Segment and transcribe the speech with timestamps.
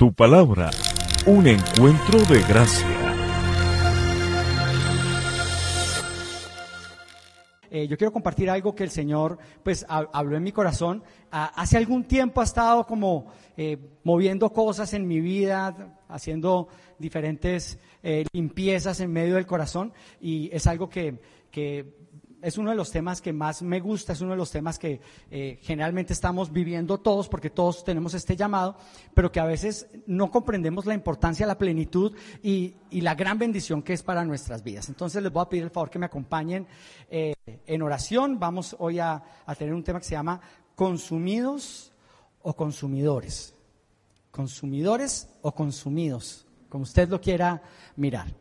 [0.00, 0.70] Tu palabra,
[1.26, 2.86] un encuentro de gracia.
[7.70, 11.04] Eh, yo quiero compartir algo que el Señor pues habló en mi corazón.
[11.30, 13.26] hace algún tiempo ha estado como
[13.58, 20.48] eh, moviendo cosas en mi vida, haciendo diferentes eh, limpiezas en medio del corazón y
[20.50, 21.20] es algo que,
[21.50, 21.99] que
[22.42, 25.00] es uno de los temas que más me gusta, es uno de los temas que
[25.30, 28.76] eh, generalmente estamos viviendo todos, porque todos tenemos este llamado,
[29.14, 33.92] pero que a veces no comprendemos la importancia, la plenitud y, la gran bendición que
[33.92, 34.88] es para nuestras vidas.
[34.88, 36.66] Entonces les voy a pedir el favor que me acompañen
[37.08, 37.34] eh,
[37.66, 38.38] en oración.
[38.38, 40.40] Vamos hoy a, a tener un tema que se llama
[40.74, 41.92] consumidos
[42.42, 43.54] o consumidores.
[44.30, 47.62] Consumidores o consumidos, como usted lo quiera
[47.96, 48.39] mirar.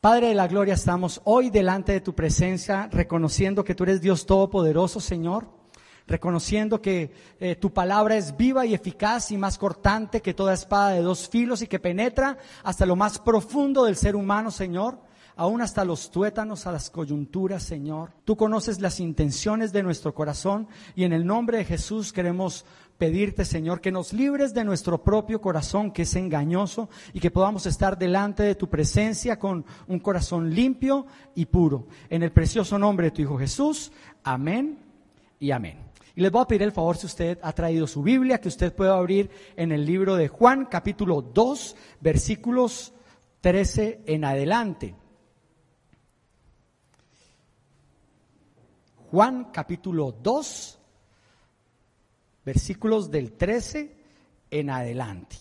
[0.00, 4.24] Padre de la Gloria, estamos hoy delante de tu presencia, reconociendo que tú eres Dios
[4.24, 5.50] Todopoderoso, Señor,
[6.06, 10.92] reconociendo que eh, tu palabra es viva y eficaz y más cortante que toda espada
[10.92, 14.98] de dos filos y que penetra hasta lo más profundo del ser humano, Señor
[15.36, 18.12] aún hasta los tuétanos, a las coyunturas, Señor.
[18.26, 22.66] Tú conoces las intenciones de nuestro corazón y en el nombre de Jesús queremos
[23.00, 27.64] pedirte, Señor, que nos libres de nuestro propio corazón que es engañoso y que podamos
[27.64, 31.86] estar delante de tu presencia con un corazón limpio y puro.
[32.10, 33.90] En el precioso nombre de tu Hijo Jesús.
[34.22, 34.78] Amén
[35.38, 35.78] y amén.
[36.14, 38.74] Y les voy a pedir el favor, si usted ha traído su Biblia, que usted
[38.74, 42.92] pueda abrir en el libro de Juan, capítulo 2, versículos
[43.40, 44.94] 13 en adelante.
[49.10, 50.79] Juan capítulo 2,
[52.44, 53.96] versículos del 13
[54.50, 55.36] en adelante.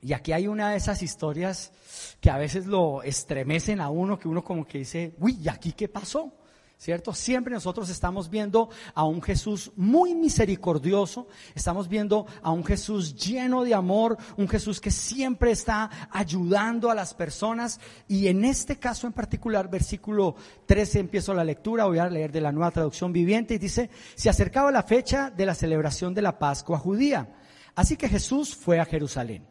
[0.00, 1.72] Y aquí hay una de esas historias
[2.20, 5.72] que a veces lo estremecen a uno, que uno como que dice, uy, ¿y aquí
[5.72, 6.32] qué pasó?
[6.78, 7.12] ¿Cierto?
[7.12, 11.26] Siempre nosotros estamos viendo a un Jesús muy misericordioso,
[11.56, 16.94] estamos viendo a un Jesús lleno de amor, un Jesús que siempre está ayudando a
[16.94, 22.08] las personas y en este caso en particular, versículo 13, empiezo la lectura, voy a
[22.08, 26.14] leer de la nueva traducción viviente y dice, se acercaba la fecha de la celebración
[26.14, 27.34] de la Pascua judía,
[27.74, 29.44] así que Jesús fue a Jerusalén.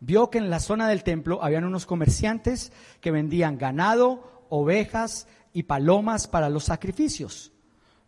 [0.00, 5.62] Vio que en la zona del templo habían unos comerciantes que vendían ganado, ovejas, y
[5.62, 7.52] palomas para los sacrificios.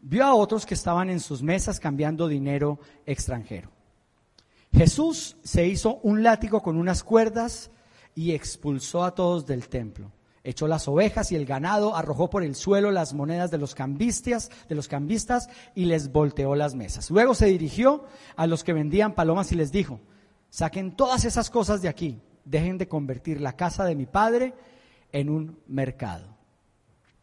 [0.02, 3.70] Vio a otros que estaban en sus mesas cambiando dinero extranjero.
[4.72, 7.70] Jesús se hizo un látigo con unas cuerdas
[8.14, 10.12] y expulsó a todos del templo.
[10.44, 14.50] Echó las ovejas y el ganado, arrojó por el suelo las monedas de los cambistas,
[14.68, 17.10] de los cambistas y les volteó las mesas.
[17.10, 18.04] Luego se dirigió
[18.36, 20.00] a los que vendían palomas y les dijo:
[20.50, 22.20] "Saquen todas esas cosas de aquí.
[22.44, 24.54] Dejen de convertir la casa de mi padre
[25.10, 26.35] en un mercado."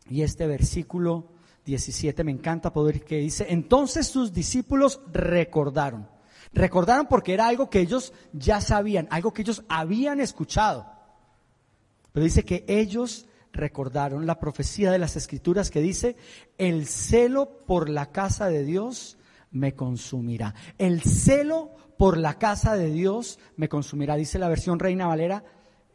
[0.10, 1.30] Y este versículo
[1.66, 6.08] 17 me encanta poder que dice, entonces sus discípulos recordaron.
[6.54, 10.86] Recordaron porque era algo que ellos ya sabían, algo que ellos habían escuchado.
[12.12, 16.16] Pero dice que ellos recordaron la profecía de las escrituras que dice,
[16.58, 19.18] el celo por la casa de Dios
[19.52, 20.54] me consumirá.
[20.78, 24.16] El celo por la casa de Dios me consumirá.
[24.16, 25.44] Dice la versión Reina Valera,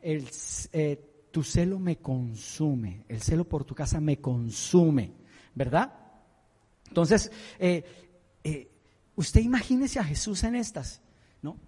[0.01, 0.29] el,
[0.73, 5.13] eh, tu celo me consume, el celo por tu casa me consume,
[5.55, 5.93] ¿verdad?
[6.89, 7.85] Entonces, eh,
[8.45, 8.71] eh,
[9.17, 11.01] usted imagínese a Jesús en estas,
[11.43, 11.59] ¿no?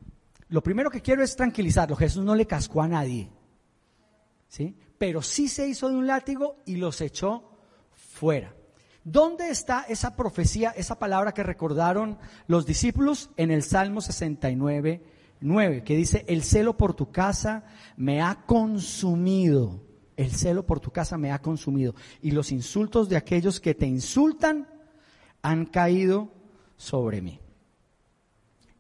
[0.49, 3.31] Lo primero que quiero es tranquilizarlo, Jesús no le cascó a nadie,
[4.49, 4.77] ¿sí?
[4.99, 7.51] Pero sí se hizo de un látigo y los echó
[7.93, 8.55] fuera.
[9.05, 13.31] ¿Dónde está esa profecía, esa palabra que recordaron los discípulos?
[13.37, 15.03] En el Salmo 69,
[15.41, 17.65] 9, que dice, el celo por tu casa
[17.97, 19.83] me ha consumido.
[20.17, 21.95] El celo por tu casa me ha consumido.
[22.21, 24.69] Y los insultos de aquellos que te insultan
[25.43, 26.31] han caído
[26.77, 27.41] sobre mí.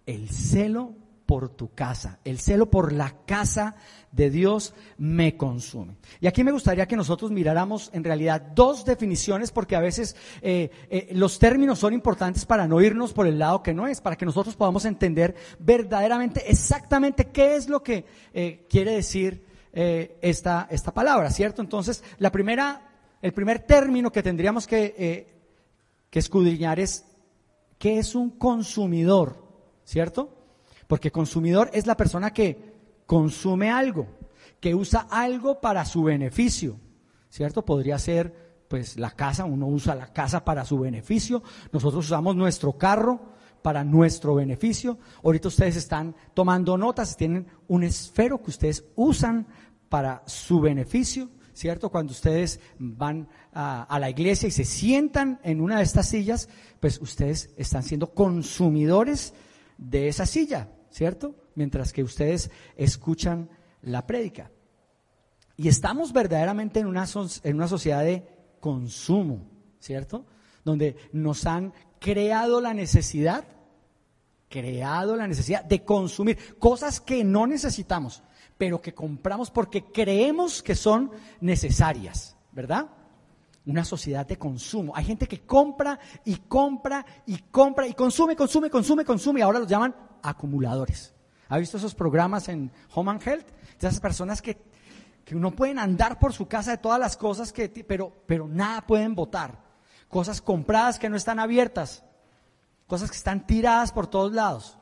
[0.04, 0.94] El celo
[1.30, 3.76] por tu casa, el celo por la casa
[4.10, 5.94] de Dios me consume.
[6.20, 10.72] Y aquí me gustaría que nosotros miráramos en realidad dos definiciones, porque a veces eh,
[10.90, 14.16] eh, los términos son importantes para no irnos por el lado que no es, para
[14.16, 20.92] que nosotros podamos entender verdaderamente exactamente qué es lo que eh, quiere decir esta, esta
[20.92, 21.62] palabra, ¿cierto?
[21.62, 22.90] Entonces, la primera,
[23.22, 25.28] el primer término que tendríamos que,
[26.10, 27.04] que escudriñar es
[27.78, 29.36] qué es un consumidor,
[29.84, 30.39] ¿cierto?
[30.90, 32.74] Porque consumidor es la persona que
[33.06, 34.08] consume algo,
[34.58, 36.80] que usa algo para su beneficio,
[37.28, 37.64] ¿cierto?
[37.64, 42.72] Podría ser, pues, la casa, uno usa la casa para su beneficio, nosotros usamos nuestro
[42.72, 43.20] carro
[43.62, 44.98] para nuestro beneficio.
[45.22, 49.46] Ahorita ustedes están tomando notas, tienen un esfero que ustedes usan
[49.88, 51.90] para su beneficio, ¿cierto?
[51.90, 56.48] Cuando ustedes van a, a, la iglesia y se sientan en una de estas sillas,
[56.80, 59.34] pues ustedes están siendo consumidores
[59.78, 60.68] de esa silla.
[60.90, 61.34] ¿Cierto?
[61.54, 63.48] Mientras que ustedes escuchan
[63.82, 64.50] la prédica.
[65.56, 67.06] Y estamos verdaderamente en una,
[67.42, 68.26] en una sociedad de
[68.60, 69.46] consumo,
[69.78, 70.26] ¿cierto?
[70.64, 73.44] Donde nos han creado la necesidad,
[74.48, 78.22] creado la necesidad de consumir cosas que no necesitamos,
[78.58, 81.10] pero que compramos porque creemos que son
[81.40, 82.86] necesarias, ¿verdad?
[83.66, 84.92] Una sociedad de consumo.
[84.96, 89.58] Hay gente que compra y compra y compra y consume, consume, consume, consume y ahora
[89.58, 91.14] los llaman acumuladores.
[91.48, 93.46] ¿Ha visto esos programas en Home and Health?
[93.80, 94.58] De esas personas que,
[95.24, 98.86] que no pueden andar por su casa de todas las cosas que, pero, pero nada
[98.86, 99.70] pueden votar
[100.10, 102.04] cosas compradas que no están abiertas,
[102.86, 104.76] cosas que están tiradas por todos lados.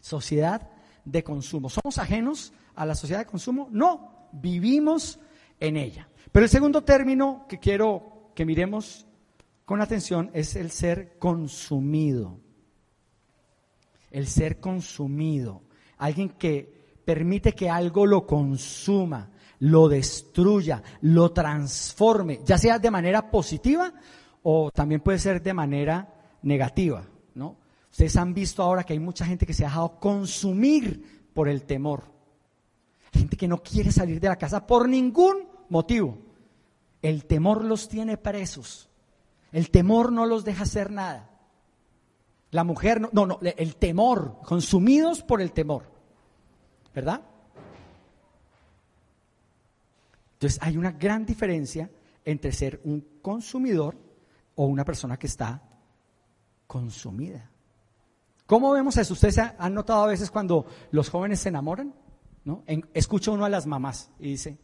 [0.00, 0.68] Sociedad
[1.04, 1.68] de consumo.
[1.68, 3.68] ¿Somos ajenos a la sociedad de consumo?
[3.70, 5.20] No, vivimos
[5.60, 6.08] en ella.
[6.32, 9.06] Pero el segundo término que quiero que miremos
[9.64, 12.38] con atención es el ser consumido.
[14.10, 15.62] El ser consumido.
[15.98, 19.30] Alguien que permite que algo lo consuma,
[19.60, 23.92] lo destruya, lo transforme, ya sea de manera positiva
[24.42, 27.56] o también puede ser de manera negativa, ¿no?
[27.90, 31.64] Ustedes han visto ahora que hay mucha gente que se ha dejado consumir por el
[31.64, 32.04] temor.
[33.12, 36.18] Gente que no quiere salir de la casa por ningún motivo.
[37.02, 38.88] El temor los tiene presos.
[39.52, 41.30] El temor no los deja hacer nada.
[42.50, 45.84] La mujer, no, no, no el temor, consumidos por el temor.
[46.94, 47.22] ¿Verdad?
[50.34, 51.90] Entonces hay una gran diferencia
[52.24, 53.96] entre ser un consumidor
[54.54, 55.62] o una persona que está
[56.66, 57.50] consumida.
[58.46, 59.14] ¿Cómo vemos eso?
[59.14, 61.94] ¿Ustedes han notado a veces cuando los jóvenes se enamoran?
[62.44, 62.62] ¿no?
[62.94, 64.56] escucha uno a las mamás y dice,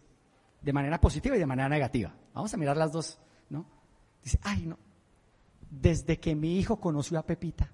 [0.62, 2.14] de manera positiva y de manera negativa.
[2.32, 3.18] Vamos a mirar las dos,
[3.50, 3.66] ¿no?
[4.22, 4.78] Dice, ay, no,
[5.68, 7.70] desde que mi hijo conoció a Pepita,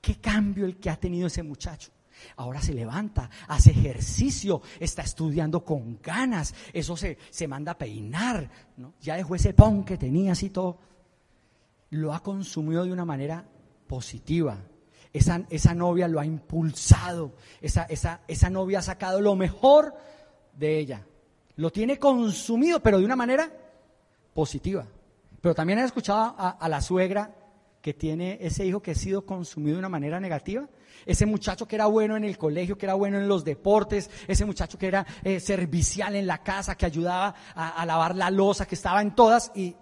[0.00, 1.90] qué cambio el que ha tenido ese muchacho.
[2.36, 8.48] Ahora se levanta, hace ejercicio, está estudiando con ganas, eso se, se manda a peinar,
[8.76, 8.94] ¿no?
[9.00, 10.78] ya dejó ese pon que tenía así todo.
[11.90, 13.44] Lo ha consumido de una manera
[13.86, 14.58] positiva.
[15.12, 19.94] Esa, esa novia lo ha impulsado, esa, esa, esa novia ha sacado lo mejor
[20.56, 21.06] de ella.
[21.56, 23.50] Lo tiene consumido, pero de una manera
[24.34, 24.86] positiva.
[25.40, 27.34] Pero también he escuchado a, la suegra
[27.80, 30.68] que tiene ese hijo que ha sido consumido de una manera negativa
[31.06, 34.44] ese muchacho que era bueno en el colegio, que era bueno en los deportes, ese
[34.44, 38.74] muchacho que era eh, servicial en la casa, que ayudaba a, lavar la losa, que
[38.74, 39.74] estaba en todas y,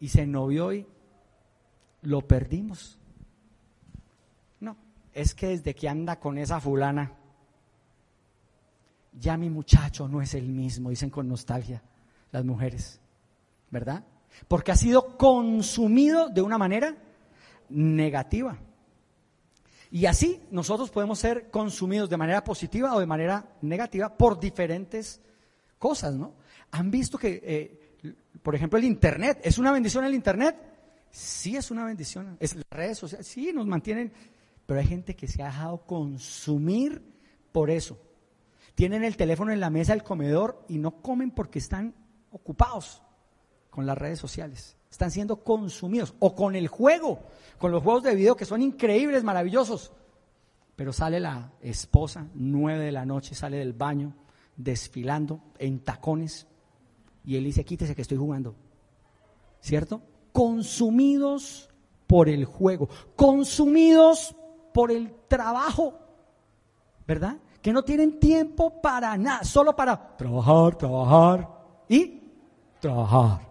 [0.00, 0.86] y se novió y
[2.02, 2.98] lo perdimos.
[4.60, 4.76] No,
[5.12, 7.12] es que desde que anda con esa fulana,
[9.18, 11.82] ya mi muchacho no es el mismo, dicen con nostalgia
[12.30, 13.00] las mujeres,
[13.70, 14.04] ¿verdad?
[14.46, 16.94] Porque ha sido consumido de una manera
[17.68, 18.58] negativa.
[19.90, 25.20] Y así nosotros podemos ser consumidos de manera positiva o de manera negativa por diferentes
[25.78, 26.34] cosas, ¿no?
[26.72, 30.56] Han visto que, eh, por ejemplo, el Internet, ¿es una bendición el Internet?
[31.10, 32.36] Sí, es una bendición.
[32.38, 34.12] Es las redes sociales, sí, nos mantienen,
[34.66, 37.02] pero hay gente que se ha dejado consumir
[37.50, 37.98] por eso.
[38.78, 41.96] Tienen el teléfono en la mesa del comedor y no comen porque están
[42.30, 43.02] ocupados
[43.70, 46.14] con las redes sociales están siendo consumidos.
[46.18, 47.20] O con el juego,
[47.58, 49.92] con los juegos de video que son increíbles, maravillosos.
[50.76, 54.14] Pero sale la esposa, nueve de la noche, sale del baño,
[54.56, 56.46] desfilando en tacones.
[57.24, 58.54] Y él dice, quítese que estoy jugando.
[59.60, 60.02] ¿Cierto?
[60.32, 61.68] Consumidos
[62.06, 64.34] por el juego, consumidos
[64.72, 65.98] por el trabajo.
[67.06, 67.38] ¿Verdad?
[67.62, 71.48] Que no tienen tiempo para nada, solo para trabajar, trabajar
[71.88, 72.22] y
[72.80, 73.48] trabajar.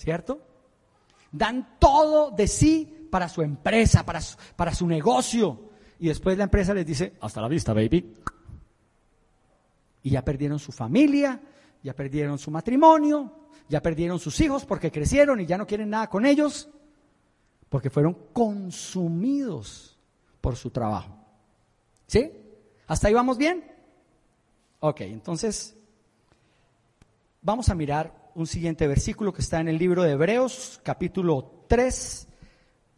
[0.00, 0.40] ¿cierto?
[1.30, 5.70] Dan todo de sí para su empresa, para su, para su negocio.
[5.98, 8.14] Y después la empresa les dice, hasta la vista, baby.
[10.02, 11.38] Y ya perdieron su familia,
[11.82, 16.08] ya perdieron su matrimonio, ya perdieron sus hijos porque crecieron y ya no quieren nada
[16.08, 16.70] con ellos,
[17.68, 19.98] porque fueron consumidos
[20.40, 21.14] por su trabajo.
[22.06, 22.32] ¿Sí?
[22.90, 23.62] ¿Hasta ahí vamos bien?
[24.80, 25.76] Ok, entonces
[27.40, 32.26] vamos a mirar un siguiente versículo que está en el libro de Hebreos, capítulo 3,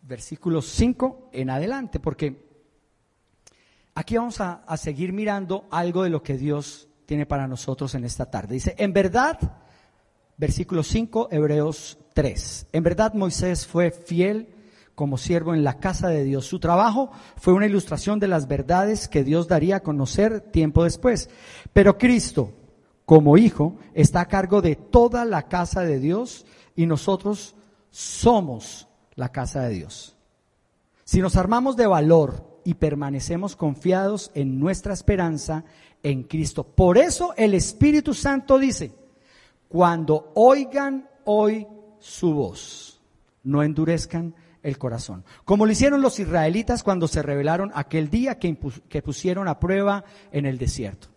[0.01, 2.43] versículo 5 en adelante, porque
[3.95, 8.31] aquí vamos a, seguir mirando algo de lo que Dios tiene para nosotros en esta
[8.31, 8.55] tarde.
[8.55, 9.39] Dice, en verdad,
[10.39, 14.55] versículo 5, Hebreos 3, en verdad Moisés fue fiel
[14.95, 16.47] como siervo en la casa de Dios.
[16.47, 21.31] Su trabajo fue una ilustración de las verdades que Dios daría a conocer tiempo después.
[21.73, 22.53] Pero Cristo,
[23.05, 26.47] como hijo, está a cargo de toda la casa de Dios
[26.77, 27.55] y nosotros
[27.91, 30.17] somos la casa de Dios.
[31.05, 35.65] Si nos armamos de valor y permanecemos confiados en nuestra esperanza
[36.03, 36.65] en Cristo.
[36.65, 38.93] Por eso el Espíritu Santo dice,
[39.69, 41.67] cuando oigan hoy
[41.99, 43.01] su voz,
[43.43, 45.25] no endurezcan el corazón.
[45.45, 48.57] Como lo hicieron los israelitas cuando se rebelaron aquel día que,
[48.88, 51.09] que pusieron a prueba en el desierto.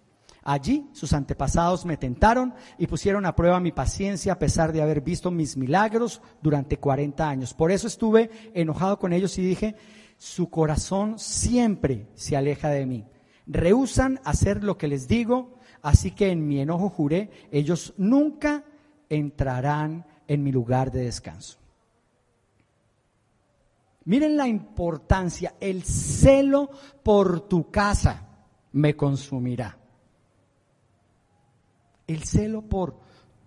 [0.48, 5.02] Allí sus antepasados me tentaron y pusieron a prueba mi paciencia a pesar de haber
[5.02, 7.56] visto mis milagros durante 40 años.
[7.56, 9.76] Por eso estuve enojado con ellos y dije,
[10.18, 13.06] su corazón siempre se aleja de mí.
[13.48, 18.64] Rehusan hacer lo que les digo, así que en mi enojo juré, ellos nunca
[19.10, 21.58] entrarán en mi lugar de descanso.
[24.06, 26.70] Miren la importancia, el celo
[27.04, 28.28] por tu casa
[28.74, 29.78] me consumirá.
[32.06, 33.00] El celo por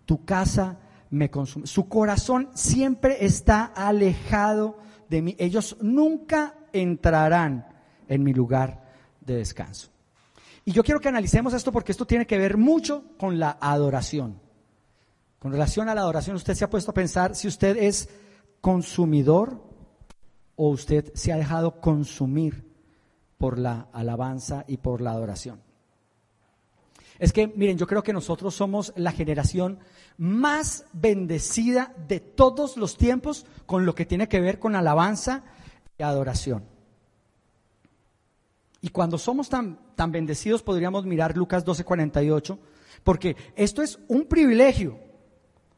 [0.05, 0.79] tu casa
[1.11, 1.67] me consume.
[1.67, 5.37] Su corazón siempre está alejado de mí.
[5.39, 7.69] Ellos nunca entrarán
[8.09, 8.83] en mi lugar
[9.21, 9.91] de descanso.
[10.65, 14.41] Y yo quiero que analicemos esto porque esto tiene que ver mucho con la adoración.
[15.39, 18.09] Con relación a la adoración, usted se ha puesto a pensar si usted es
[18.61, 19.68] consumidor
[20.61, 22.65] o usted se ha dejado consumir
[23.39, 25.63] por la alabanza y por la adoración.
[27.21, 29.79] Es que, miren, yo creo que nosotros somos la generación
[30.17, 35.45] más bendecida de todos los tiempos con lo que tiene que ver con alabanza
[35.97, 36.65] y adoración.
[38.81, 42.59] Y cuando somos tan, tan bendecidos podríamos mirar Lucas 12:48,
[43.05, 44.99] porque esto es un privilegio,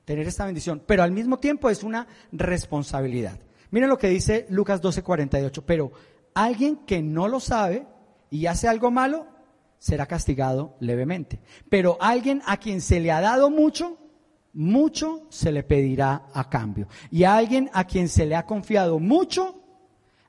[0.07, 3.39] tener esta bendición, pero al mismo tiempo es una responsabilidad.
[3.71, 5.93] Miren lo que dice Lucas 12:48, pero
[6.35, 7.87] alguien que no lo sabe
[8.31, 9.27] y hace algo malo,
[9.79, 11.41] será castigado levemente.
[11.69, 13.99] Pero alguien a quien se le ha dado mucho,
[14.53, 16.87] mucho se le pedirá a cambio.
[17.11, 19.61] Y a alguien a quien se le ha confiado mucho,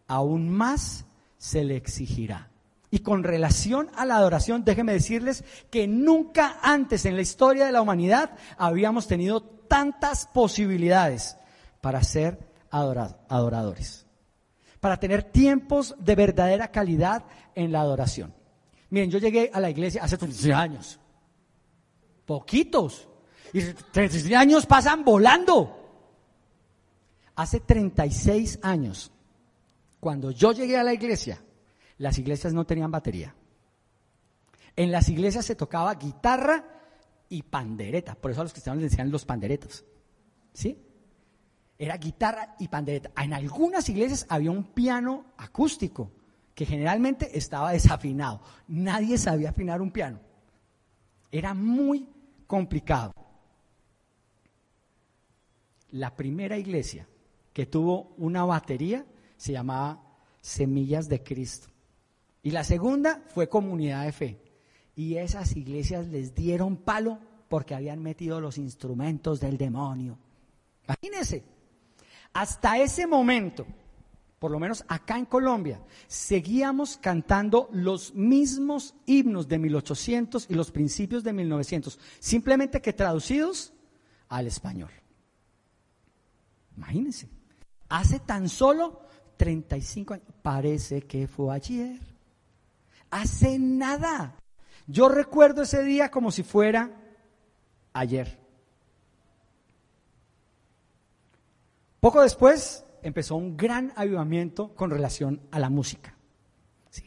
[0.08, 1.06] aún más
[1.38, 2.50] se le exigirá.
[2.92, 7.72] Y con relación a la adoración, déjenme decirles que nunca antes en la historia de
[7.72, 11.38] la humanidad habíamos tenido tantas posibilidades
[11.80, 14.08] para ser adoradores,
[14.80, 18.34] para tener tiempos de verdadera calidad en la adoración.
[18.90, 21.00] Miren, yo llegué a la iglesia hace 36 años.
[22.26, 23.08] Poquitos.
[23.54, 25.78] Y 36 años pasan volando.
[27.36, 29.12] Hace 36 años,
[30.00, 31.42] cuando yo llegué a la iglesia,
[31.98, 33.34] las iglesias no tenían batería.
[34.76, 36.66] En las iglesias se tocaba guitarra
[37.30, 38.16] y pandereta.
[38.16, 39.86] Por eso a los cristianos les decían los panderetos.
[40.54, 40.78] ¿Sí?
[41.82, 43.12] Era guitarra y pandereta.
[43.20, 46.12] En algunas iglesias había un piano acústico
[46.54, 48.40] que generalmente estaba desafinado.
[48.68, 50.20] Nadie sabía afinar un piano.
[51.32, 52.08] Era muy
[52.46, 53.16] complicado.
[55.90, 57.08] La primera iglesia
[57.52, 59.04] que tuvo una batería
[59.36, 60.04] se llamaba
[60.40, 61.70] Semillas de Cristo.
[62.44, 64.42] Y la segunda fue Comunidad de Fe.
[64.96, 67.18] Y esas iglesias les dieron palo
[67.50, 70.20] porque habían metido los instrumentos del demonio.
[70.84, 71.44] Imagínense,
[72.34, 73.66] hasta ese momento
[74.42, 80.72] por lo menos acá en Colombia, seguíamos cantando los mismos himnos de 1800 y los
[80.72, 83.72] principios de 1900, simplemente que traducidos
[84.30, 84.90] al español.
[86.76, 87.30] Imagínense,
[87.88, 89.04] hace tan solo
[89.38, 92.00] 35 años, parece que fue ayer,
[93.12, 94.38] hace nada.
[94.88, 96.90] Yo recuerdo ese día como si fuera
[97.94, 98.40] ayer.
[102.02, 106.18] Poco después empezó un gran avivamiento con relación a la música.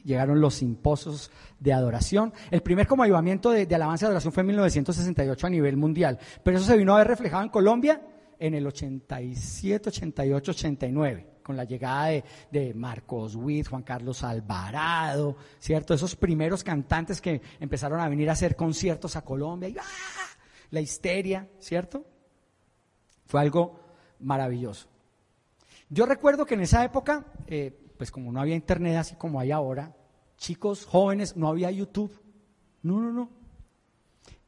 [0.04, 2.32] llegaron los simposios de adoración.
[2.52, 6.58] El primer como avivamiento de, alabanza y adoración fue en 1968 a nivel mundial, pero
[6.58, 8.00] eso se vino a ver reflejado en Colombia
[8.38, 12.22] en el 87, 88, 89 con la llegada
[12.52, 15.92] de, Marcos Witt, Juan Carlos Alvarado, ¿cierto?
[15.92, 20.38] Esos primeros cantantes que empezaron a venir a hacer conciertos a Colombia y ¡ah!
[20.70, 22.06] la histeria, ¿cierto?
[23.26, 23.83] Fue algo
[24.25, 24.88] maravilloso.
[25.88, 29.52] Yo recuerdo que en esa época, eh, pues como no había internet así como hay
[29.52, 29.95] ahora,
[30.37, 32.21] chicos jóvenes, no había YouTube.
[32.83, 33.31] No, no, no.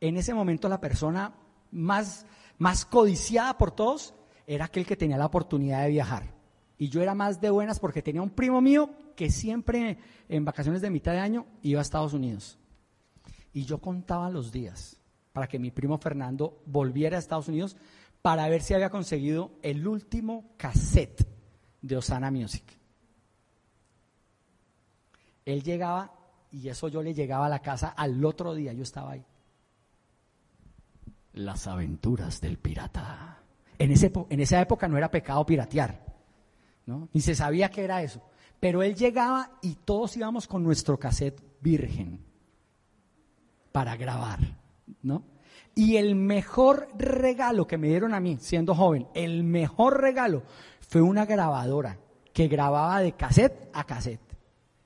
[0.00, 1.34] En ese momento la persona
[1.70, 2.26] más,
[2.58, 4.14] más codiciada por todos
[4.46, 6.34] era aquel que tenía la oportunidad de viajar.
[6.78, 10.82] Y yo era más de buenas porque tenía un primo mío que siempre en vacaciones
[10.82, 12.58] de mitad de año iba a Estados Unidos.
[13.52, 15.00] Y yo contaba los días
[15.32, 17.76] para que mi primo Fernando volviera a Estados Unidos
[18.26, 21.24] para ver si había conseguido el último cassette
[21.80, 22.64] de Osana Music.
[25.44, 26.12] Él llegaba
[26.50, 29.24] y eso yo le llegaba a la casa al otro día, yo estaba ahí.
[31.34, 33.44] Las aventuras del pirata.
[33.78, 36.04] En, ese, en esa época no era pecado piratear,
[36.86, 37.08] ¿no?
[37.12, 38.20] ni se sabía qué era eso.
[38.58, 42.24] Pero él llegaba y todos íbamos con nuestro cassette virgen
[43.70, 44.40] para grabar,
[45.00, 45.35] ¿no?
[45.78, 50.42] Y el mejor regalo que me dieron a mí, siendo joven, el mejor regalo
[50.80, 51.98] fue una grabadora
[52.32, 54.20] que grababa de cassette a cassette.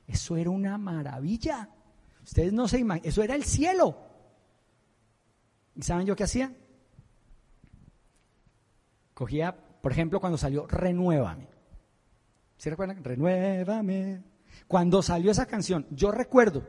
[0.08, 1.70] Eso era una maravilla.
[2.24, 3.96] Ustedes no se imaginan, eso era el cielo.
[5.76, 6.52] ¿Y saben yo qué hacía?
[9.14, 11.48] Cogía, por ejemplo, cuando salió Renuévame.
[12.56, 13.04] ¿Se recuerdan?
[13.04, 14.24] Renuévame.
[14.66, 16.66] Cuando salió esa canción, yo recuerdo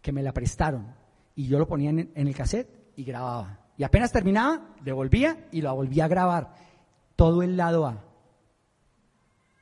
[0.00, 0.94] que me la prestaron
[1.34, 3.60] y yo lo ponía en, el cassette y grababa.
[3.76, 6.52] Y apenas terminaba, devolvía y la volvía a grabar.
[7.14, 8.04] Todo el lado A.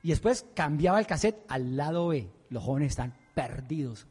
[0.03, 2.31] Y después cambiaba el cassette al lado B.
[2.49, 4.07] Los jóvenes están perdidos.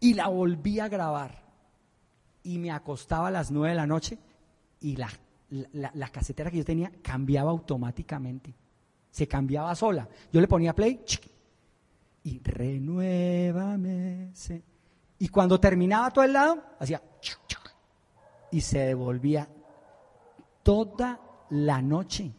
[0.00, 1.44] Y la volví a grabar.
[2.42, 4.18] Y me acostaba a las nueve de la noche
[4.80, 5.10] y la,
[5.50, 8.54] la, casetera que yo tenía cambiaba automáticamente.
[9.10, 10.08] Se cambiaba sola.
[10.32, 11.04] Yo le ponía play
[12.22, 14.32] y renuévame.
[15.18, 17.02] Y cuando terminaba todo el lado, hacía
[18.50, 19.48] y se devolvía
[20.62, 22.32] toda la noche.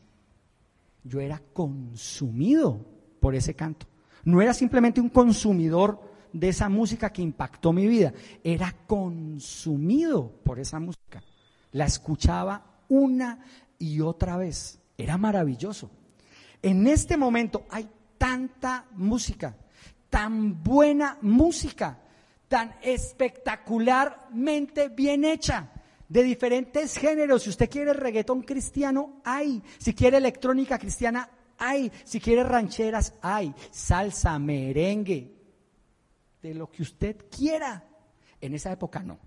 [1.04, 2.86] Yo era consumido
[3.20, 3.88] por ese canto.
[4.24, 8.14] No era simplemente un consumidor de esa música que impactó mi vida,
[8.44, 11.24] era consumido por esa música.
[11.72, 13.44] La escuchaba una
[13.78, 14.80] y otra vez.
[14.98, 15.92] Era maravilloso.
[16.62, 19.56] En este momento hay tanta música,
[20.10, 22.00] tan buena música,
[22.48, 25.72] tan espectacularmente bien hecha,
[26.10, 27.44] de diferentes géneros.
[27.44, 29.64] Si usted quiere reggaetón cristiano, hay.
[29.78, 31.92] Si quiere electrónica cristiana, hay.
[32.04, 33.54] Si quiere rancheras, hay.
[33.72, 35.32] Salsa, merengue,
[36.42, 37.86] de lo que usted quiera.
[38.42, 39.20] En esa época no.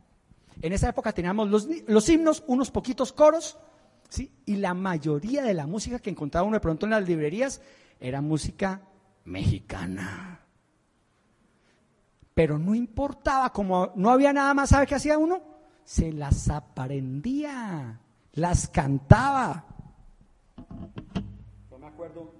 [0.60, 3.56] En esa época teníamos los, los himnos, unos poquitos coros,
[4.08, 4.30] ¿sí?
[4.44, 7.62] y la mayoría de la música que encontraba uno de pronto en las librerías
[7.98, 8.82] era música
[9.24, 10.40] mexicana.
[12.34, 15.51] Pero no importaba, como no había nada más, ¿sabe qué hacía uno?
[15.84, 18.00] Se las aprendía,
[18.32, 19.64] las cantaba.
[21.70, 22.32] Yo me acuerdo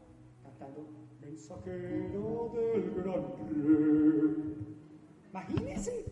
[0.43, 0.89] cantando
[1.21, 3.25] Mensajero del gran
[5.31, 6.05] Imagínense.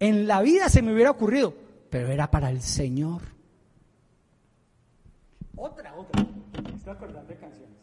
[0.00, 1.54] En la vida se me hubiera ocurrido,
[1.90, 3.22] pero era para el Señor.
[5.56, 6.26] Otra, otra.
[6.74, 7.78] Estoy acordando de canciones.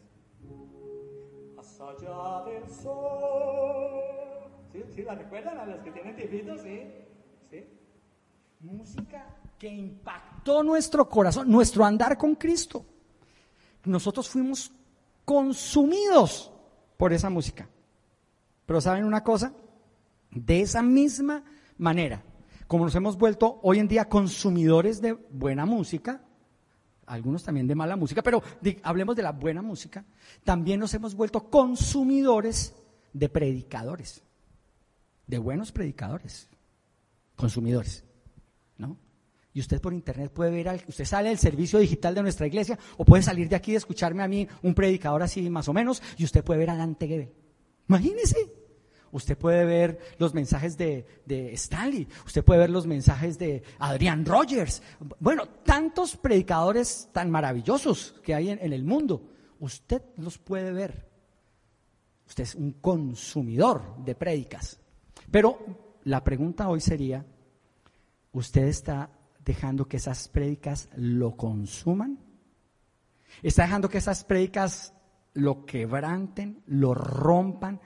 [1.56, 4.02] Más allá del sol
[4.72, 4.82] ¿Sí?
[4.94, 5.02] ¿Sí?
[5.02, 6.60] ¿La recuerdan a los que tienen tiempitos?
[6.62, 6.80] ¿Sí?
[7.50, 7.64] ¿Sí?
[8.62, 9.26] Música
[9.58, 12.84] que impactó nuestro corazón, nuestro andar con Cristo.
[13.84, 14.72] Nosotros fuimos
[15.24, 16.50] consumidos
[16.96, 17.68] por esa música.
[18.66, 19.52] Pero ¿saben una cosa?
[20.30, 21.44] De esa misma
[21.76, 22.22] manera,
[22.66, 26.22] como nos hemos vuelto hoy en día consumidores de buena música,
[27.06, 28.42] algunos también de mala música, pero
[28.82, 30.04] hablemos de la buena música,
[30.44, 32.74] también nos hemos vuelto consumidores
[33.12, 34.22] de predicadores
[35.26, 36.48] de buenos predicadores,
[37.36, 38.04] consumidores.
[39.54, 43.04] Y usted por internet puede ver, usted sale del servicio digital de nuestra iglesia o
[43.04, 46.24] puede salir de aquí y escucharme a mí, un predicador así más o menos, y
[46.24, 47.32] usted puede ver a Dante Gebe.
[47.88, 48.62] Imagínese.
[49.10, 51.06] Usted puede ver los mensajes de,
[51.52, 54.82] Stanley, usted puede ver los mensajes de Adrian Rogers.
[55.20, 59.28] Bueno, tantos predicadores tan maravillosos que hay en el mundo.
[59.60, 61.10] Usted los puede ver.
[62.26, 64.80] Usted es un consumidor de prédicas.
[65.30, 65.58] Pero
[66.04, 67.26] la pregunta hoy sería,
[68.32, 69.10] ¿usted está
[69.44, 72.18] dejando que esas prédicas lo consuman?
[73.42, 74.94] ¿Está dejando que esas prédicas
[75.34, 77.80] lo quebranten, lo rompan,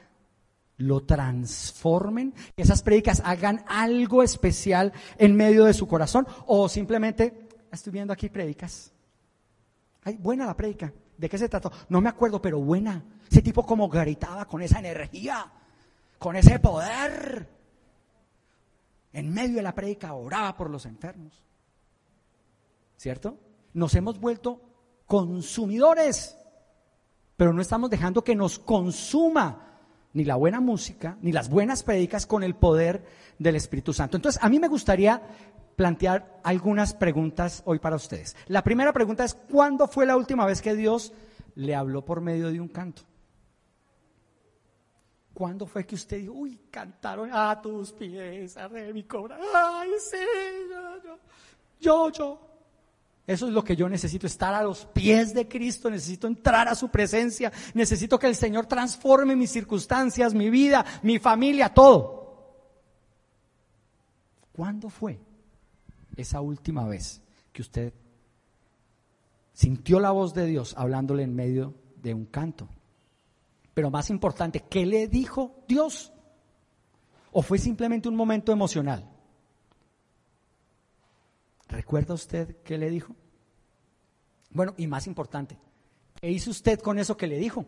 [0.77, 2.35] lo transformen?
[2.57, 6.27] ¿Que esas prédicas hagan algo especial en medio de su corazón?
[6.47, 8.93] ¿O simplemente, estoy viendo aquí prédicas?
[10.03, 10.93] Ay, buena la prédica.
[11.17, 11.73] ¿De qué se trató?
[11.89, 13.03] No me acuerdo, pero buena.
[13.31, 15.51] Ese tipo como gritaba con esa energía
[16.19, 17.49] con ese poder.
[19.13, 21.43] En medio de la prédica oraba por los enfermos.
[22.97, 23.39] ¿Cierto?
[23.75, 24.61] Nos hemos vuelto
[25.07, 26.37] consumidores,
[27.37, 29.67] pero no estamos dejando que nos consuma
[30.13, 33.05] ni la buena música, ni las buenas prédicas con el poder
[33.39, 34.17] del Espíritu Santo.
[34.17, 35.23] Entonces, a mí me gustaría
[35.77, 38.35] plantear algunas preguntas hoy para ustedes.
[38.47, 41.13] La primera pregunta es, ¿cuándo fue la última vez que Dios
[41.55, 43.03] le habló por medio de un canto?
[45.35, 49.39] ¿Cuándo fue que usted dijo, uy, cantaron a tus pies, a mi cobra?
[49.55, 50.17] Ay, sí,
[50.71, 51.19] yo,
[51.79, 52.46] yo, yo.
[53.27, 56.77] Eso es lo que yo necesito, estar a los pies de Cristo, necesito entrar a
[56.77, 62.17] su presencia, necesito que el Señor transforme mis circunstancias, mi vida, mi familia, todo.
[64.53, 65.19] ¿Cuándo fue
[66.17, 67.21] esa última vez
[67.53, 67.93] que usted
[69.53, 72.69] sintió la voz de Dios hablándole en medio de un canto?
[73.75, 76.13] Pero más importante, ¿qué le dijo Dios?
[77.33, 79.16] ¿O fue simplemente un momento emocional?
[81.87, 83.15] ¿Recuerda usted qué le dijo?
[84.51, 85.57] Bueno, y más importante,
[86.21, 87.65] ¿qué hizo usted con eso que le dijo?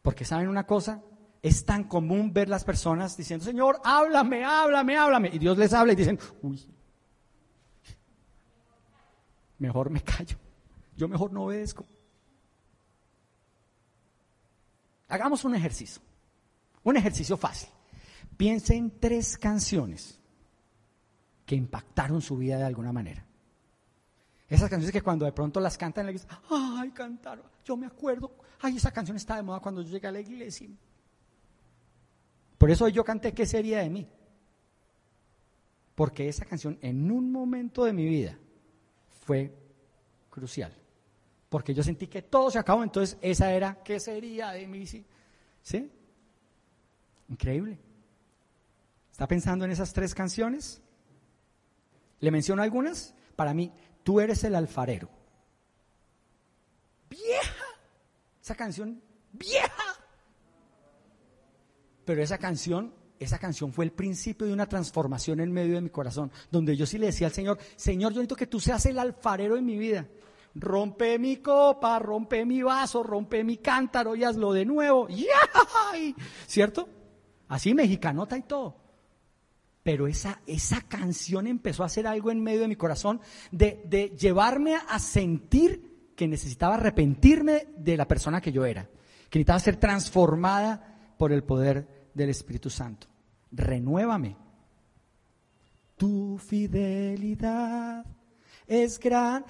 [0.00, 1.02] Porque saben una cosa,
[1.42, 5.30] es tan común ver las personas diciendo, Señor, háblame, háblame, háblame.
[5.32, 6.64] Y Dios les habla y dicen, uy,
[9.58, 10.36] mejor me callo,
[10.96, 11.84] yo mejor no obedezco.
[15.08, 16.00] Hagamos un ejercicio,
[16.84, 17.70] un ejercicio fácil.
[18.36, 20.20] Piense en tres canciones
[21.44, 23.24] que impactaron su vida de alguna manera.
[24.48, 27.86] Esas canciones que cuando de pronto las cantan en la iglesia, ay, cantaron, yo me
[27.86, 28.30] acuerdo,
[28.60, 30.68] ay, esa canción está de moda cuando yo llegué a la iglesia.
[32.58, 34.08] Por eso yo canté ¿Qué sería de mí?
[35.94, 38.38] Porque esa canción en un momento de mi vida
[39.24, 39.54] fue
[40.30, 40.72] crucial.
[41.48, 44.86] Porque yo sentí que todo se acabó, entonces esa era ¿Qué sería de mí?
[45.62, 45.90] ¿Sí?
[47.28, 47.78] Increíble.
[49.10, 50.82] ¿Está pensando en esas tres canciones?
[52.24, 53.14] ¿Le menciono algunas?
[53.36, 53.70] Para mí,
[54.02, 55.10] tú eres el alfarero.
[57.10, 57.64] Vieja.
[58.42, 59.68] Esa canción, vieja.
[62.06, 65.90] Pero esa canción, esa canción fue el principio de una transformación en medio de mi
[65.90, 68.98] corazón, donde yo sí le decía al Señor, Señor, yo necesito que tú seas el
[68.98, 70.08] alfarero en mi vida.
[70.54, 75.08] Rompe mi copa, rompe mi vaso, rompe mi cántaro y hazlo de nuevo.
[76.46, 76.88] ¿Cierto?
[77.48, 78.83] Así mexicanota y todo.
[79.84, 83.20] Pero esa, esa canción empezó a hacer algo en medio de mi corazón
[83.52, 88.88] de, de llevarme a sentir que necesitaba arrepentirme de la persona que yo era,
[89.30, 93.06] que necesitaba ser transformada por el poder del Espíritu Santo.
[93.52, 94.36] Renuévame.
[95.96, 98.04] Tu fidelidad
[98.66, 99.44] es gran.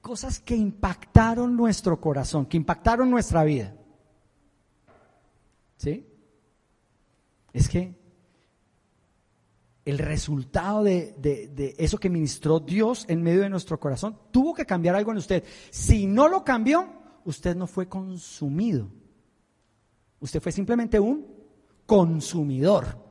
[0.00, 3.74] Cosas que impactaron nuestro corazón, que impactaron nuestra vida.
[5.76, 6.06] ¿Sí?
[7.52, 7.97] Es que
[9.88, 14.94] el resultado de, eso que ministró Dios en medio de nuestro corazón tuvo que cambiar
[14.94, 15.42] algo en usted.
[15.70, 16.86] Si no lo cambió,
[17.24, 18.90] usted no fue consumido.
[20.20, 21.26] Usted fue simplemente un
[21.86, 23.02] consumidor.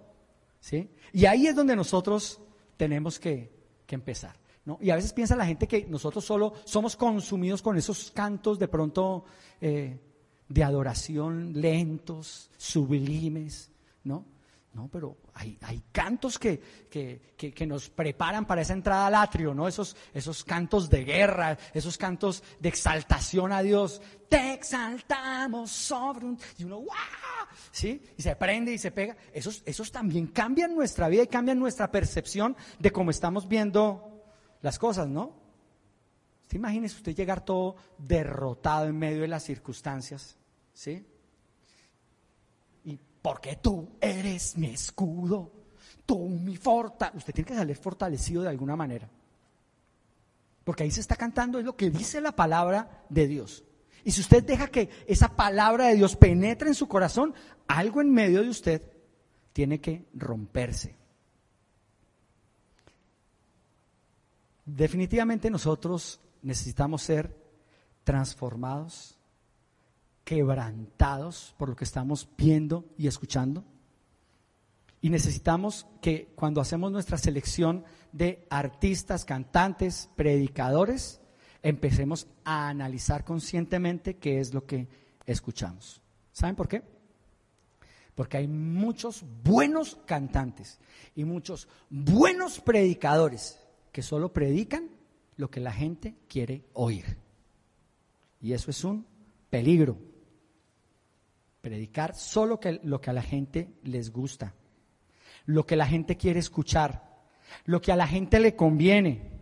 [0.60, 0.92] ¿sí?
[1.14, 2.40] Y ahí es donde nosotros
[2.78, 4.36] tenemos que, empezar.
[4.64, 4.78] ¿no?
[4.80, 8.68] Y a veces piensa la gente que nosotros solo somos consumidos con esos cantos de
[8.68, 9.24] pronto
[9.62, 10.00] eh,
[10.48, 13.72] de adoración lentos, sublimes,
[14.04, 14.37] ¿no?
[14.78, 15.58] No, pero hay,
[15.92, 16.62] cantos que,
[17.66, 19.68] nos preparan para esa entrada al atrio, ¿no?
[19.68, 24.00] Esos, esos cantos de guerra, esos cantos de exaltación a Dios.
[24.30, 26.40] Te exaltamos sobre un...
[26.60, 26.96] Y uno, ¡guau!
[27.72, 28.04] ¿Sí?
[28.18, 29.18] Y se prende y se pega.
[29.34, 34.22] Esos, esos también cambian nuestra vida y cambian nuestra percepción de cómo estamos viendo
[34.62, 35.42] las cosas, ¿no?
[36.48, 40.38] ¿Te imagínese usted llegar todo derrotado en medio de las circunstancias?
[40.72, 41.04] ¿Sí?
[43.22, 45.52] Porque tú eres mi escudo,
[46.06, 47.18] tú mi fortaleza.
[47.18, 49.10] Usted tiene que salir fortalecido de alguna manera.
[50.64, 53.64] Porque ahí se está cantando, es lo que dice la palabra de Dios.
[54.04, 57.34] Y si usted deja que esa palabra de Dios penetre en su corazón,
[57.68, 58.82] algo en medio de usted
[59.54, 60.96] tiene que romperse.
[64.66, 67.36] Definitivamente nosotros necesitamos ser
[68.04, 69.17] transformados
[70.28, 73.64] quebrantados por lo que estamos viendo y escuchando.
[75.00, 81.22] Y necesitamos que cuando hacemos nuestra selección de artistas, cantantes, predicadores,
[81.64, 84.90] empecemos a analizar conscientemente qué es lo que
[85.26, 86.02] escuchamos.
[86.34, 86.84] ¿Saben por qué?
[88.14, 90.78] Porque hay muchos buenos cantantes
[91.16, 93.58] y muchos buenos predicadores
[93.94, 94.90] que solo predican
[95.38, 97.18] lo que la gente quiere oír.
[98.42, 99.06] Y eso es un
[99.50, 100.07] peligro.
[101.62, 104.54] Predicar solo que, lo que a la gente les gusta,
[105.46, 107.08] lo que la gente quiere escuchar,
[107.66, 109.38] lo que a la gente le conviene,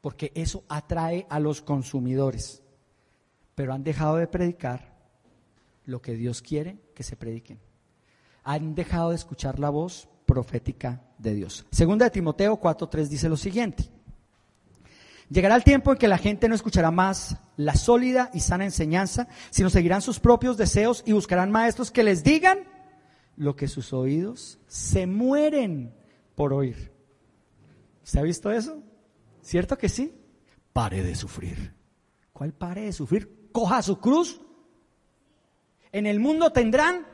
[0.00, 2.62] porque eso atrae a los consumidores.
[3.54, 4.94] Pero han dejado de predicar
[5.84, 7.58] lo que Dios quiere que se prediquen.
[8.44, 11.66] Han dejado de escuchar la voz profética de Dios.
[11.70, 13.88] Segunda de Timoteo 4:3 dice lo siguiente:
[15.28, 19.26] Llegará el tiempo en que la gente no escuchará más la sólida y sana enseñanza,
[19.50, 22.60] sino seguirán sus propios deseos y buscarán maestros que les digan
[23.36, 25.94] lo que sus oídos se mueren
[26.36, 26.92] por oír.
[28.04, 28.82] ¿Se ha visto eso?
[29.42, 30.14] ¿Cierto que sí?
[30.72, 31.74] Pare de sufrir.
[32.32, 33.48] ¿Cuál pare de sufrir?
[33.50, 34.40] Coja su cruz.
[35.90, 37.04] En el mundo tendrán.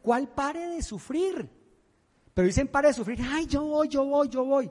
[0.00, 1.50] ¿Cuál pare de sufrir?
[2.32, 3.20] Pero dicen pare de sufrir.
[3.30, 4.70] Ay, yo voy, yo voy, yo voy.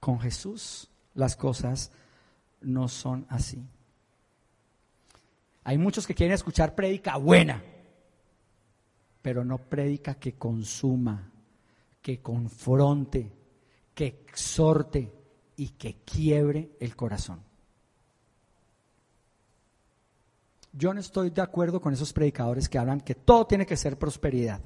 [0.00, 1.92] Con Jesús las cosas
[2.62, 3.62] no son así.
[5.64, 7.62] Hay muchos que quieren escuchar prédica buena,
[9.22, 11.30] pero no prédica que consuma,
[12.00, 13.30] que confronte,
[13.94, 15.12] que exhorte
[15.56, 17.42] y que quiebre el corazón.
[20.72, 23.98] Yo no estoy de acuerdo con esos predicadores que hablan que todo tiene que ser
[23.98, 24.60] prosperidad,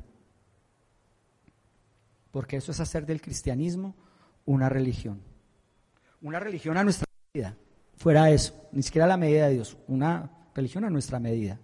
[2.30, 3.96] porque eso es hacer del cristianismo
[4.46, 5.20] una religión,
[6.22, 7.57] una religión a nuestra medida,
[7.96, 11.59] fuera eso, ni siquiera la medida de Dios, una religión a nuestra medida.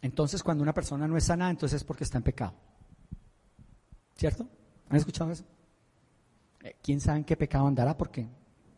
[0.00, 2.54] Entonces, cuando una persona no es sana, entonces es porque está en pecado.
[4.16, 4.48] ¿Cierto?
[4.88, 5.44] ¿Han escuchado eso?
[6.62, 8.26] Eh, ¿Quién sabe en qué pecado andará porque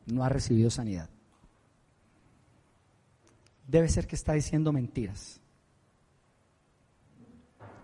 [0.07, 1.09] no ha recibido sanidad?
[3.67, 5.41] Debe ser que está diciendo mentiras.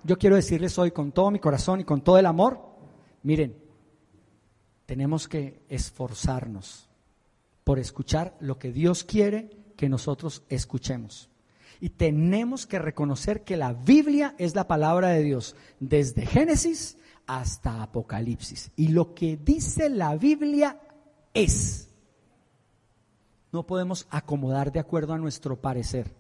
[0.07, 2.61] Yo quiero decirles hoy con todo mi corazón y con todo el amor,
[3.25, 3.57] miren,
[4.87, 6.89] tenemos que esforzarnos
[7.65, 11.29] por escuchar lo que Dios quiere que nosotros escuchemos.
[11.81, 17.83] Y tenemos que reconocer que la Biblia es la palabra de Dios, desde Génesis hasta
[17.83, 18.71] Apocalipsis.
[18.77, 20.81] Y lo que dice la Biblia
[21.35, 21.89] es.
[23.51, 26.15] No podemos acomodar de acuerdo a nuestro parecer.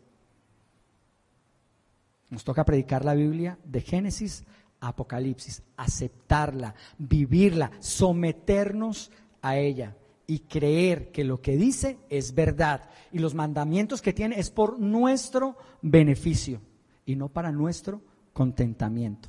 [2.30, 4.44] Nos toca predicar la Biblia de Génesis
[4.80, 9.10] a Apocalipsis, aceptarla, vivirla, someternos
[9.42, 14.38] a ella y creer que lo que dice es verdad y los mandamientos que tiene
[14.38, 16.60] es por nuestro beneficio
[17.04, 19.28] y no para nuestro contentamiento.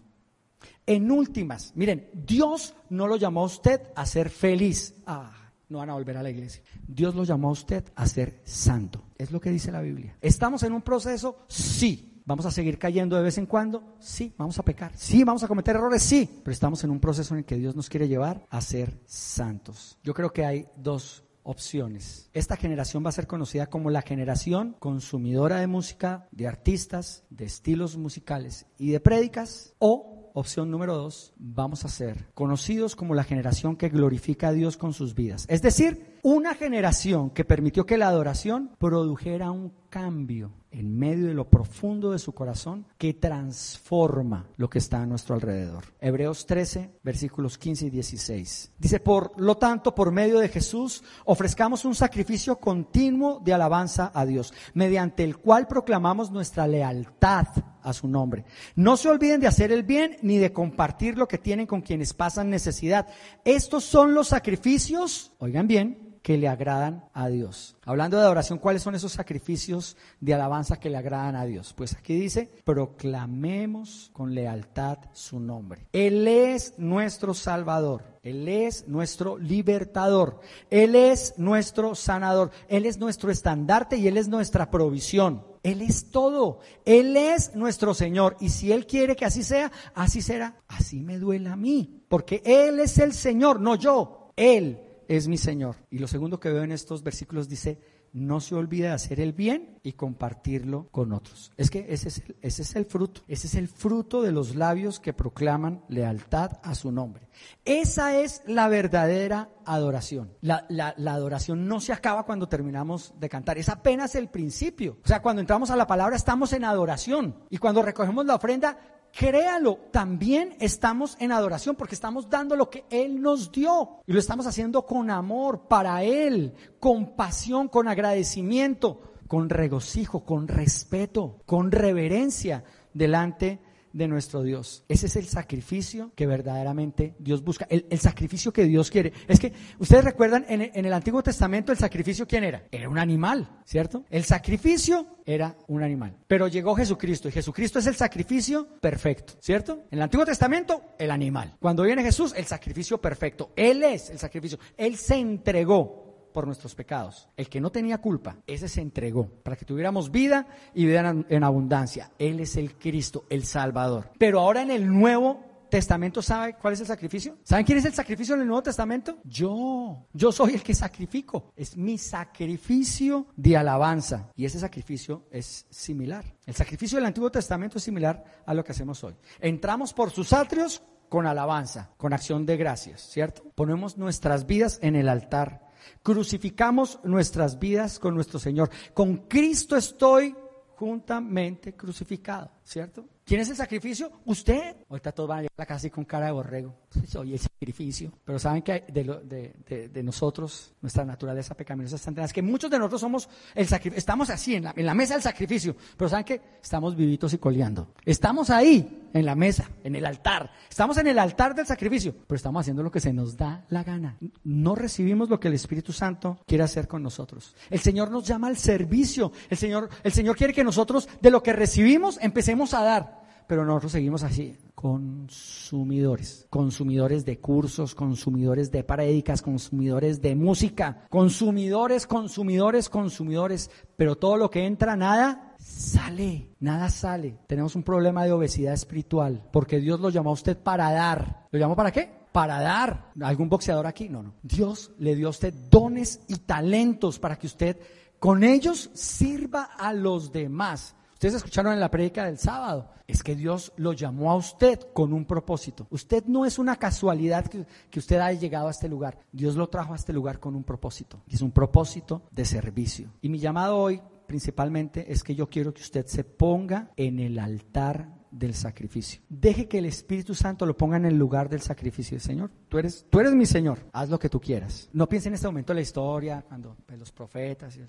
[0.86, 4.96] En últimas, miren, Dios no lo llamó a usted a ser feliz.
[5.06, 6.64] Ah, no van a volver a la iglesia.
[6.88, 9.04] Dios lo llamó a usted a ser santo.
[9.18, 10.18] Es lo que dice la Biblia.
[10.22, 11.40] ¿Estamos en un proceso?
[11.48, 12.17] Sí.
[12.28, 13.96] ¿Vamos a seguir cayendo de vez en cuando?
[14.00, 14.34] Sí.
[14.38, 14.92] ¿Vamos a pecar?
[14.98, 15.24] Sí.
[15.24, 16.04] ¿Vamos a cometer errores?
[16.04, 16.30] Sí.
[16.44, 19.98] Pero estamos en un proceso en el que Dios nos quiere llevar a ser santos.
[20.04, 22.30] Yo creo que hay dos opciones.
[22.34, 27.46] Esta generación va a ser conocida como la generación consumidora de música, de artistas, de
[27.46, 33.24] estilos musicales y de prédicas o Opción número dos, vamos a ser conocidos como la
[33.24, 35.48] generación que glorifica a Dios con sus vidas.
[35.50, 41.34] Es decir, una generación que permitió que la adoración produjera un cambio en medio de
[41.34, 45.86] lo profundo de su corazón que transforma lo que está a nuestro alrededor.
[46.02, 48.74] Hebreos 13, versículos 15 y 16.
[48.78, 54.26] Dice, por lo tanto, por medio de Jesús, ofrezcamos un sacrificio continuo de alabanza a
[54.26, 57.48] Dios, mediante el cual proclamamos nuestra lealtad
[57.82, 58.44] a su nombre.
[58.76, 62.14] No se olviden de hacer el bien ni de compartir lo que tienen con quienes
[62.14, 63.08] pasan necesidad.
[63.46, 67.76] Estos son los sacrificios, oigan bien, que le agradan a Dios.
[67.86, 71.74] Hablando de adoración, ¿cuáles son esos sacrificios de alabanza que le agradan a Dios?
[71.74, 75.88] Pues aquí dice, proclamemos con lealtad su nombre.
[75.94, 83.32] Él es nuestro Salvador, Él es nuestro libertador, Él es nuestro sanador, Él es nuestro
[83.32, 85.44] estandarte y Él es nuestra provisión.
[85.64, 86.60] Él es todo.
[86.86, 88.38] Él es nuestro Señor.
[88.40, 90.56] Y si Él quiere que así sea, así será.
[90.70, 92.06] Así me duele a mí.
[92.08, 94.32] Porque Él es el Señor, no yo.
[94.38, 95.76] Él es mi Señor.
[95.90, 97.80] Y lo segundo que veo en estos versículos dice,
[98.14, 101.52] no se olvide de hacer el bien y compartirlo con otros.
[101.58, 104.56] Es que ese es, el, ese es el fruto, ese es el fruto de los
[104.56, 107.28] labios que proclaman lealtad a su nombre.
[107.66, 110.34] Esa es la verdadera adoración.
[110.42, 114.98] La, la, la, adoración no se acaba cuando terminamos de cantar, es apenas el principio.
[115.04, 118.80] O sea, cuando entramos a la palabra estamos en adoración y cuando recogemos la ofrenda
[119.12, 124.20] créalo, también estamos en adoración porque estamos dando lo que Él nos dio y lo
[124.20, 131.72] estamos haciendo con amor para Él, con pasión, con agradecimiento, con regocijo, con respeto, con
[131.72, 133.60] reverencia delante
[133.98, 134.84] de nuestro Dios.
[134.88, 139.12] Ese es el sacrificio que verdaderamente Dios busca, el, sacrificio que Dios quiere.
[139.28, 142.64] Es que ustedes recuerdan en, en, el Antiguo Testamento el sacrificio quién era?
[142.72, 144.06] Era un animal, ¿cierto?
[144.10, 146.16] El sacrificio era un animal.
[146.28, 149.84] Pero llegó Jesucristo y Jesucristo es el sacrificio perfecto, ¿cierto?
[149.90, 151.58] En el Antiguo Testamento el animal.
[151.60, 153.52] Cuando viene Jesús el sacrificio perfecto.
[153.56, 154.60] Él es el sacrificio.
[154.78, 156.07] Él se entregó
[156.38, 157.28] por nuestros pecados.
[157.36, 160.46] El que no tenía culpa, ese se entregó para que tuviéramos vida
[160.76, 162.12] y vida en abundancia.
[162.20, 164.12] Él es el Cristo, el Salvador.
[164.20, 167.40] Pero ahora en el Nuevo Testamento, ¿sabe cuál es el sacrificio?
[167.42, 169.18] ¿Saben quién es el sacrificio en el Nuevo Testamento?
[169.24, 170.06] Yo.
[170.14, 171.54] Yo soy el que sacrifico.
[171.56, 174.32] Es mi sacrificio de alabanza.
[174.36, 176.24] Y ese sacrificio es similar.
[176.46, 179.16] El sacrificio del Antiguo Testamento es similar a lo que hacemos hoy.
[179.40, 183.42] Entramos por sus atrios con alabanza, con acción de gracias, ¿cierto?
[183.56, 185.67] Ponemos nuestras vidas en el altar
[186.04, 188.70] Crucificamos nuestras vidas con nuestro Señor.
[188.94, 190.36] Con Cristo estoy
[190.76, 192.52] juntamente crucificado.
[192.68, 193.06] ¿cierto?
[193.28, 194.10] ¿Quién es el sacrificio?
[194.24, 194.78] Usted.
[194.90, 196.74] Ahorita todos van a llegar a la casa y con cara de borrego.
[197.06, 198.14] Soy el sacrificio.
[198.24, 203.02] Pero saben que de, de, nosotros, nuestra naturaleza pecaminosa está en que muchos de nosotros
[203.02, 203.28] somos.
[203.54, 205.76] Estamos así, en la, en la mesa del sacrificio.
[205.98, 207.90] Pero saben que estamos vivitos y coleando.
[208.06, 210.50] Estamos ahí, en la mesa, en el altar.
[210.70, 212.16] Estamos en el altar del sacrificio.
[212.26, 214.18] Pero estamos haciendo lo que se nos da la gana.
[214.46, 217.58] No recibimos lo que el Espíritu Santo quiere hacer con nosotros.
[217.70, 219.34] El Señor nos llama al servicio.
[219.50, 223.17] El Señor, el Señor quiere que nosotros, de lo que recibimos, empecemos a dar
[223.48, 232.06] pero nosotros seguimos así, consumidores, consumidores de cursos, consumidores de prédicas, consumidores de música, consumidores,
[232.06, 237.40] consumidores, consumidores, pero todo lo que entra, nada sale, nada sale.
[237.48, 241.48] Tenemos un problema de obesidad espiritual, porque Dios lo llamó a usted para dar.
[241.52, 242.12] ¿Lo llamó para qué?
[242.32, 243.12] Para dar.
[243.22, 244.10] ¿Algún boxeador aquí?
[244.10, 244.36] No, no.
[244.44, 247.78] Dios le dio a usted dones y talentos para que usted
[248.20, 250.96] con ellos sirva a los demás.
[251.18, 255.14] Ustedes escucharon en la prédica del sábado, es que Dios lo llamó a usted con
[255.14, 255.88] un propósito.
[255.90, 259.18] Usted no es una casualidad que, que, usted haya llegado a este lugar.
[259.32, 261.24] Dios lo trajo a este lugar con un propósito.
[261.26, 263.12] Y es un propósito de servicio.
[263.20, 267.40] Y mi llamado hoy principalmente es que yo quiero que usted se ponga en el
[267.40, 269.20] altar del sacrificio.
[269.28, 272.20] Deje que el Espíritu Santo lo ponga en el lugar del sacrificio.
[272.20, 274.88] Señor, tú eres, tú eres mi Señor, haz lo que tú quieras.
[274.94, 277.82] No piense en este momento la historia, cuando pues, los profetas y,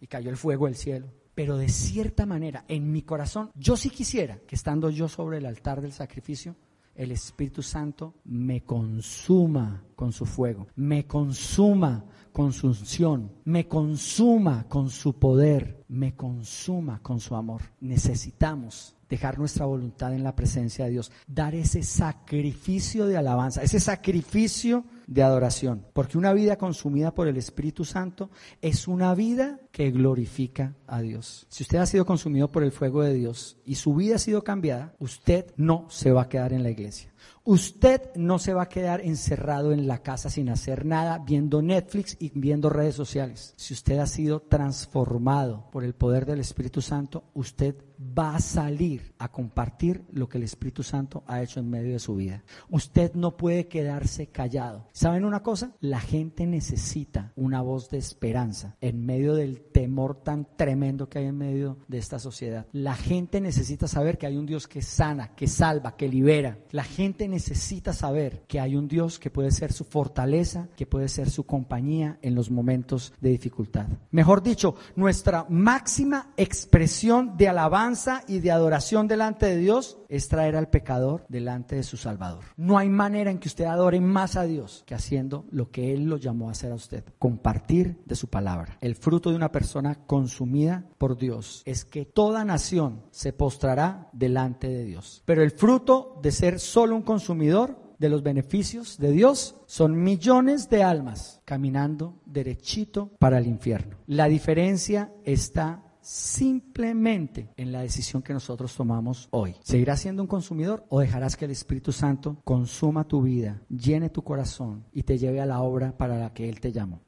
[0.00, 3.88] y cayó el fuego del cielo pero de cierta manera, en mi corazón, yo sí
[3.88, 6.54] quisiera que estando yo sobre el altar del sacrificio,
[6.94, 14.68] el Espíritu Santo me consuma con su fuego, me consuma con su unción, me consuma
[14.68, 17.62] con su poder, me consuma con su amor.
[17.80, 23.80] Necesitamos dejar nuestra voluntad en la presencia de Dios, dar ese sacrificio de alabanza, ese
[23.80, 28.30] sacrificio de adoración, porque una vida consumida por el Espíritu Santo
[28.62, 31.46] es una vida que glorifica a Dios.
[31.50, 34.44] Si usted ha sido consumido por el fuego de Dios y su vida ha sido
[34.44, 37.09] cambiada, usted no se va a quedar en la iglesia.
[37.44, 42.16] Usted no se va a quedar encerrado en la casa sin hacer nada, viendo Netflix
[42.20, 43.54] y viendo redes sociales.
[43.56, 49.14] Si usted ha sido transformado por el poder del Espíritu Santo, usted va a salir
[49.18, 52.42] a compartir lo que el Espíritu Santo ha hecho en medio de su vida.
[52.70, 54.86] Usted no puede quedarse callado.
[54.92, 55.72] ¿Saben una cosa?
[55.80, 61.26] La gente necesita una voz de esperanza en medio del temor tan tremendo que hay
[61.26, 62.66] en medio de esta sociedad.
[62.72, 66.58] La gente necesita saber que hay un Dios que sana, que salva, que libera.
[66.70, 71.08] La gente necesita saber que hay un Dios que puede ser su fortaleza, que puede
[71.08, 73.86] ser su compañía en los momentos de dificultad.
[74.10, 80.56] Mejor dicho, nuestra máxima expresión de alabanza y de adoración delante de Dios es traer
[80.56, 82.44] al pecador delante de su Salvador.
[82.56, 86.04] No hay manera en que usted adore más a Dios que haciendo lo que Él
[86.04, 88.76] lo llamó a hacer a usted, compartir de su palabra.
[88.80, 94.68] El fruto de una persona consumida por Dios es que toda nación se postrará delante
[94.68, 95.22] de Dios.
[95.24, 100.68] Pero el fruto de ser solo un consumidor de los beneficios de Dios son millones
[100.68, 103.96] de almas caminando derechito para el infierno.
[104.06, 109.54] La diferencia está simplemente en la decisión que nosotros tomamos hoy.
[109.62, 114.22] ¿Seguirás siendo un consumidor o dejarás que el Espíritu Santo consuma tu vida, llene tu
[114.22, 117.00] corazón y te lleve a la obra para la que Él te llamó?